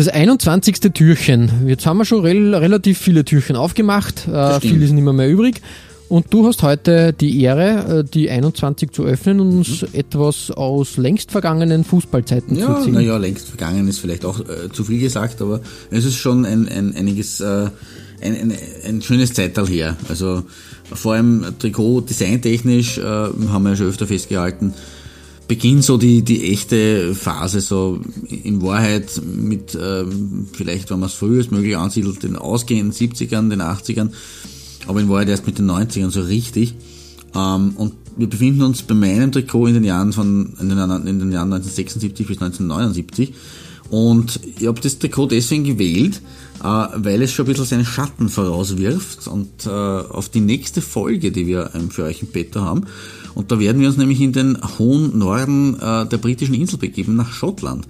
Das 0.00 0.08
21. 0.08 0.80
Türchen. 0.94 1.68
Jetzt 1.68 1.84
haben 1.84 1.98
wir 1.98 2.06
schon 2.06 2.22
rel 2.22 2.54
relativ 2.54 2.96
viele 2.96 3.22
Türchen 3.22 3.54
aufgemacht. 3.54 4.26
Äh, 4.26 4.58
viel 4.58 4.80
ist 4.80 4.92
nicht 4.92 5.04
mehr, 5.04 5.12
mehr 5.12 5.28
übrig. 5.28 5.60
Und 6.08 6.32
du 6.32 6.46
hast 6.46 6.62
heute 6.62 7.12
die 7.12 7.42
Ehre, 7.42 7.98
äh, 7.98 8.04
die 8.04 8.30
21 8.30 8.92
zu 8.92 9.04
öffnen 9.04 9.40
und 9.40 9.58
uns 9.58 9.82
mhm. 9.82 9.88
etwas 9.92 10.52
aus 10.52 10.96
längst 10.96 11.30
vergangenen 11.30 11.84
Fußballzeiten 11.84 12.56
ja, 12.56 12.64
zu 12.64 12.72
erzählen. 12.72 12.94
Naja, 12.94 13.18
längst 13.18 13.48
vergangen 13.48 13.88
ist 13.88 13.98
vielleicht 13.98 14.24
auch 14.24 14.40
äh, 14.40 14.72
zu 14.72 14.84
viel 14.84 15.00
gesagt, 15.00 15.42
aber 15.42 15.60
es 15.90 16.06
ist 16.06 16.16
schon 16.16 16.46
ein, 16.46 16.66
ein 16.66 16.96
einiges, 16.96 17.40
äh, 17.40 17.68
ein, 18.22 18.40
ein, 18.40 18.54
ein 18.86 19.02
schönes 19.02 19.34
Zeitalter 19.34 19.70
her. 19.70 19.98
Also 20.08 20.44
vor 20.90 21.12
allem 21.12 21.44
Trikot 21.58 22.00
designtechnisch 22.08 22.96
äh, 22.96 23.02
haben 23.02 23.64
wir 23.64 23.72
ja 23.72 23.76
schon 23.76 23.88
öfter 23.88 24.06
festgehalten, 24.06 24.72
beginnt 25.50 25.82
so 25.82 25.98
die, 25.98 26.22
die 26.22 26.52
echte 26.52 27.12
Phase, 27.12 27.60
so 27.60 27.98
in 28.28 28.62
Wahrheit 28.62 29.20
mit, 29.24 29.76
ähm, 29.76 30.46
vielleicht 30.52 30.90
wenn 30.90 31.00
man 31.00 31.08
es 31.08 31.14
frühestmöglich 31.16 31.76
ansiedelt, 31.76 32.22
den 32.22 32.36
ausgehenden 32.36 32.92
70ern, 32.92 33.50
den 33.50 33.60
80ern, 33.60 34.10
aber 34.86 35.00
in 35.00 35.08
Wahrheit 35.08 35.28
erst 35.28 35.48
mit 35.48 35.58
den 35.58 35.68
90ern 35.68 36.10
so 36.10 36.20
richtig. 36.20 36.76
Ähm, 37.34 37.72
und 37.74 37.94
wir 38.16 38.28
befinden 38.28 38.62
uns 38.62 38.82
bei 38.82 38.94
meinem 38.94 39.32
Trikot 39.32 39.66
in 39.66 39.74
den 39.74 39.82
Jahren 39.82 40.12
von 40.12 40.54
in 40.60 40.68
den, 40.68 40.78
in 40.78 41.18
den 41.18 41.32
Jahren 41.32 41.52
1976 41.52 42.28
bis 42.28 42.40
1979. 42.40 43.34
Und 43.90 44.38
ich 44.56 44.68
habe 44.68 44.80
das 44.80 45.00
Trikot 45.00 45.26
deswegen 45.26 45.64
gewählt, 45.64 46.22
äh, 46.62 46.86
weil 46.94 47.22
es 47.22 47.32
schon 47.32 47.46
ein 47.46 47.48
bisschen 47.48 47.64
seinen 47.64 47.84
Schatten 47.84 48.28
vorauswirft 48.28 49.26
und 49.26 49.66
äh, 49.66 49.68
auf 49.68 50.28
die 50.28 50.42
nächste 50.42 50.80
Folge, 50.80 51.32
die 51.32 51.48
wir 51.48 51.72
ähm, 51.74 51.90
für 51.90 52.04
euch 52.04 52.22
im 52.22 52.28
Petto 52.28 52.60
haben. 52.60 52.86
Und 53.34 53.50
da 53.50 53.58
werden 53.58 53.80
wir 53.80 53.88
uns 53.88 53.96
nämlich 53.96 54.20
in 54.20 54.32
den 54.32 54.58
hohen 54.78 55.18
Norden 55.18 55.74
äh, 55.74 56.06
der 56.06 56.18
britischen 56.18 56.54
Insel 56.54 56.78
begeben, 56.78 57.16
nach 57.16 57.32
Schottland. 57.32 57.86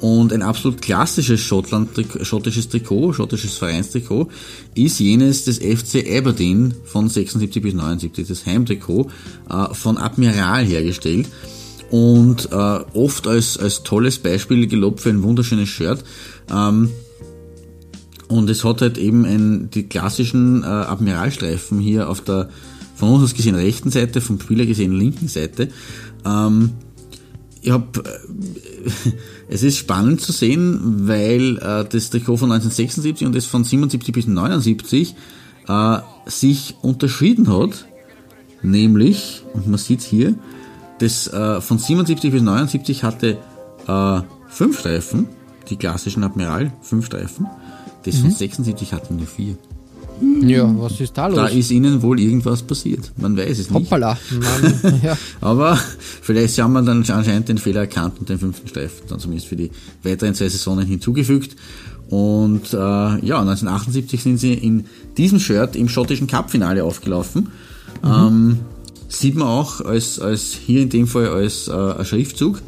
Und 0.00 0.32
ein 0.32 0.42
absolut 0.42 0.82
klassisches 0.82 1.40
Schottland, 1.40 1.88
schottisches 2.22 2.68
Trikot, 2.68 3.14
schottisches 3.14 3.56
Vereinstrikot, 3.56 4.28
ist 4.74 5.00
jenes 5.00 5.44
des 5.44 5.58
FC 5.58 6.04
Aberdeen 6.18 6.74
von 6.84 7.08
76 7.08 7.62
bis 7.62 7.74
79, 7.74 8.26
das 8.28 8.44
Heimtrikot, 8.44 9.08
äh, 9.48 9.74
von 9.74 9.96
Admiral 9.96 10.64
hergestellt 10.64 11.28
und 11.90 12.50
äh, 12.52 12.54
oft 12.54 13.26
als, 13.26 13.56
als 13.56 13.82
tolles 13.82 14.18
Beispiel 14.18 14.66
gelobt 14.66 15.00
für 15.00 15.10
ein 15.10 15.22
wunderschönes 15.22 15.68
Shirt. 15.68 16.04
Ähm, 16.50 16.90
und 18.28 18.50
es 18.50 18.64
hat 18.64 18.82
halt 18.82 18.98
eben 18.98 19.24
ein, 19.24 19.70
die 19.70 19.84
klassischen 19.84 20.62
äh, 20.62 20.66
Admiralstreifen 20.66 21.78
hier 21.78 22.10
auf 22.10 22.20
der 22.22 22.50
von 22.96 23.10
uns 23.10 23.22
aus 23.24 23.34
gesehen 23.34 23.54
rechten 23.54 23.90
Seite, 23.90 24.20
vom 24.20 24.40
Spieler 24.40 24.66
gesehen 24.66 24.98
linken 24.98 25.28
Seite. 25.28 25.68
Ähm, 26.24 26.70
ich 27.60 27.70
hab, 27.70 27.98
äh, 27.98 28.02
es 29.48 29.62
ist 29.62 29.76
spannend 29.76 30.20
zu 30.20 30.32
sehen, 30.32 31.06
weil 31.06 31.58
äh, 31.58 31.84
das 31.88 32.10
Trikot 32.10 32.38
von 32.38 32.50
1976 32.50 33.26
und 33.26 33.36
das 33.36 33.44
von 33.44 33.64
77 33.64 34.12
bis 34.12 34.26
79 34.26 35.14
äh, 35.68 35.98
sich 36.26 36.76
unterschieden 36.82 37.48
hat. 37.52 37.86
Nämlich, 38.62 39.42
und 39.52 39.68
man 39.68 39.78
sieht 39.78 40.00
hier, 40.00 40.34
das 40.98 41.28
äh, 41.28 41.60
von 41.60 41.78
77 41.78 42.32
bis 42.32 42.42
79 42.42 43.04
hatte 43.04 43.36
äh, 43.86 44.20
fünf 44.48 44.80
Streifen, 44.80 45.28
die 45.68 45.76
klassischen 45.76 46.24
Admiral, 46.24 46.72
fünf 46.80 47.06
Streifen. 47.06 47.46
Das 48.04 48.16
mhm. 48.16 48.20
von 48.22 48.30
76 48.30 48.92
hatte 48.92 49.12
nur 49.12 49.26
vier. 49.26 49.58
Ja, 50.42 50.74
was 50.78 51.00
ist 51.00 51.16
da 51.16 51.26
los? 51.26 51.36
Da 51.36 51.46
ist 51.46 51.70
ihnen 51.70 52.02
wohl 52.02 52.20
irgendwas 52.20 52.62
passiert. 52.62 53.12
Man 53.16 53.36
weiß 53.36 53.58
es 53.58 53.70
nicht. 53.70 53.74
Hoppala. 53.74 54.18
Ja. 55.02 55.16
Aber 55.40 55.78
vielleicht 56.22 56.58
haben 56.58 56.72
wir 56.72 56.82
dann 56.82 56.98
anscheinend 56.98 57.48
den 57.48 57.58
Fehler 57.58 57.80
erkannt 57.80 58.18
und 58.18 58.28
den 58.28 58.38
fünften 58.38 58.68
Streifen 58.68 59.06
dann 59.08 59.18
zumindest 59.18 59.48
für 59.48 59.56
die 59.56 59.70
weiteren 60.02 60.34
zwei 60.34 60.48
Saisonen 60.48 60.86
hinzugefügt. 60.86 61.56
Und 62.08 62.72
äh, 62.72 62.76
ja, 62.76 63.40
1978 63.40 64.22
sind 64.22 64.38
sie 64.38 64.54
in 64.54 64.86
diesem 65.16 65.40
Shirt 65.40 65.76
im 65.76 65.88
schottischen 65.88 66.26
Cup-Finale 66.26 66.84
aufgelaufen. 66.84 67.48
Mhm. 68.02 68.08
Ähm, 68.08 68.58
sieht 69.08 69.34
man 69.34 69.48
auch 69.48 69.80
als, 69.80 70.18
als 70.18 70.52
hier 70.52 70.82
in 70.82 70.90
dem 70.90 71.06
Fall 71.06 71.28
als 71.28 71.68
äh, 71.68 71.72
ein 71.72 72.04
Schriftzug. 72.04 72.62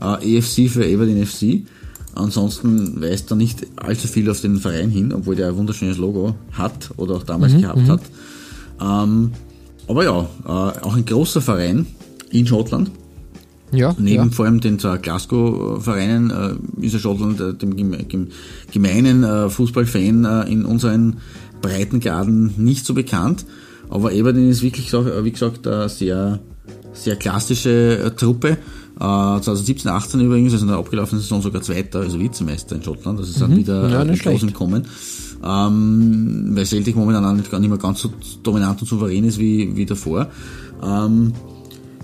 Äh, 0.00 0.36
EFC 0.36 0.70
für 0.70 0.84
Aberdeen 0.84 1.26
FC. 1.26 1.66
Ansonsten 2.16 3.00
weist 3.02 3.30
er 3.30 3.36
nicht 3.36 3.66
allzu 3.76 4.08
viel 4.08 4.30
auf 4.30 4.40
den 4.40 4.56
Verein 4.56 4.88
hin, 4.88 5.12
obwohl 5.12 5.36
der 5.36 5.48
ein 5.48 5.56
wunderschönes 5.56 5.98
Logo 5.98 6.34
hat 6.52 6.90
oder 6.96 7.16
auch 7.16 7.24
damals 7.24 7.52
mhm, 7.52 7.60
gehabt 7.60 7.78
mhm. 7.78 7.88
hat. 7.88 8.00
Ähm, 8.80 9.32
aber 9.86 10.04
ja, 10.04 10.20
äh, 10.44 10.48
auch 10.48 10.96
ein 10.96 11.04
großer 11.04 11.42
Verein 11.42 11.86
in 12.30 12.46
Schottland. 12.46 12.90
Ja, 13.72 13.94
Neben 13.98 14.24
ja. 14.24 14.30
vor 14.30 14.46
allem 14.46 14.60
den 14.60 14.78
zwei 14.78 14.96
Glasgow-Vereinen 14.96 16.30
äh, 16.30 16.86
ist 16.86 16.94
ja 16.94 16.98
Schottland 17.00 17.40
äh, 17.40 17.52
dem 17.52 17.76
gemeinen 17.76 19.24
äh, 19.24 19.50
Fußballfan 19.50 20.24
äh, 20.24 20.50
in 20.50 20.64
unseren 20.64 21.18
Breitengraden 21.60 22.54
nicht 22.56 22.86
so 22.86 22.94
bekannt. 22.94 23.44
Aber 23.90 24.08
Aberdeen 24.10 24.48
ist 24.48 24.62
wirklich, 24.62 24.92
äh, 24.94 25.24
wie 25.24 25.32
gesagt, 25.32 25.66
eine 25.66 25.88
sehr, 25.90 26.38
sehr 26.94 27.16
klassische 27.16 27.98
äh, 27.98 28.10
Truppe 28.12 28.56
2017, 28.98 29.90
äh, 29.90 29.94
18 29.94 30.20
übrigens, 30.20 30.52
also 30.54 30.64
in 30.64 30.70
der 30.70 30.78
abgelaufenen 30.78 31.20
Saison 31.20 31.42
sogar 31.42 31.60
Zweiter, 31.60 32.00
also 32.00 32.18
Vizemeister 32.18 32.76
in 32.76 32.82
Schottland. 32.82 33.18
Also 33.18 33.30
sind 33.32 33.50
mhm. 33.50 33.56
wieder 33.58 33.88
ja, 33.88 34.04
die 34.04 34.18
Großen 34.18 34.52
kommen. 34.52 34.86
Ähm, 35.44 36.50
weil 36.52 36.64
Celtic 36.64 36.96
momentan 36.96 37.24
auch 37.24 37.32
nicht, 37.34 37.52
nicht 37.52 37.68
mehr 37.68 37.78
ganz 37.78 38.00
so 38.00 38.10
dominant 38.42 38.80
und 38.80 38.88
souverän 38.88 39.24
ist 39.24 39.38
wie, 39.38 39.76
wie 39.76 39.84
davor. 39.84 40.28
Ähm, 40.82 41.34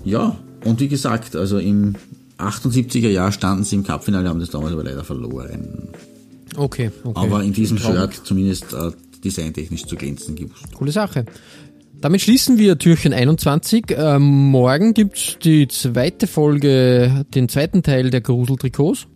ja, 0.05 0.37
und 0.65 0.79
wie 0.79 0.87
gesagt, 0.87 1.35
also 1.35 1.57
im 1.57 1.95
78er 2.37 3.09
Jahr 3.09 3.31
standen 3.31 3.63
sie 3.63 3.75
im 3.75 3.83
Cupfinale, 3.83 4.29
haben 4.29 4.39
das 4.39 4.51
damals 4.51 4.73
aber 4.73 4.83
leider 4.83 5.03
verloren. 5.03 5.89
Okay, 6.55 6.91
okay. 7.03 7.19
Aber 7.19 7.43
in 7.43 7.53
diesem 7.53 7.79
Shirt 7.79 8.21
zumindest 8.23 8.71
äh, 8.73 8.91
designtechnisch 9.23 9.85
zu 9.85 9.95
glänzen 9.95 10.35
gewusst. 10.35 10.71
Coole 10.75 10.91
Sache. 10.91 11.25
Damit 12.03 12.19
schließen 12.19 12.57
wir 12.57 12.77
Türchen 12.77 13.13
21. 13.13 13.85
Ähm, 13.97 14.51
morgen 14.51 14.93
gibt's 14.93 15.37
die 15.41 15.69
zweite 15.69 16.27
Folge, 16.27 17.23
den 17.33 17.47
zweiten 17.47 17.81
Teil 17.81 18.09
der 18.09 18.19
Gruseltrikots. 18.19 19.07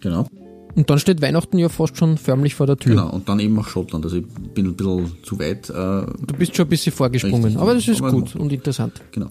Genau. 0.00 0.26
Und 0.74 0.90
dann 0.90 0.98
steht 0.98 1.22
Weihnachten 1.22 1.56
ja 1.58 1.68
fast 1.68 1.96
schon 1.96 2.18
förmlich 2.18 2.56
vor 2.56 2.66
der 2.66 2.78
Tür. 2.78 2.96
Genau, 2.96 3.10
und 3.10 3.28
dann 3.28 3.38
eben 3.38 3.56
auch 3.60 3.68
Schottland. 3.68 4.04
Also 4.04 4.16
ich 4.16 4.26
bin 4.26 4.66
ein 4.66 4.74
bisschen 4.74 5.12
zu 5.22 5.38
weit. 5.38 5.70
Äh, 5.70 5.72
du 5.72 6.34
bist 6.36 6.56
schon 6.56 6.66
ein 6.66 6.70
bisschen 6.70 6.92
vorgesprungen, 6.92 7.44
richtig, 7.44 7.62
aber 7.62 7.74
das 7.74 7.86
ist 7.86 8.00
aber 8.00 8.10
gut 8.10 8.34
und 8.34 8.52
interessant. 8.52 9.00
Genau. 9.12 9.30